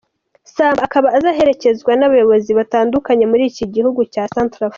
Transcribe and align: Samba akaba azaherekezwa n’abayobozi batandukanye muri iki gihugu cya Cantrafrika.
Samba 0.53 0.81
akaba 0.87 1.07
azaherekezwa 1.17 1.91
n’abayobozi 1.95 2.51
batandukanye 2.59 3.25
muri 3.31 3.43
iki 3.51 3.65
gihugu 3.73 4.01
cya 4.13 4.23
Cantrafrika. 4.33 4.69